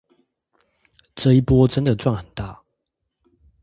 [1.13, 2.63] 這一波真的賺很大